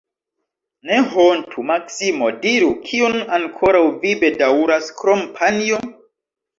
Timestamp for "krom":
5.01-5.27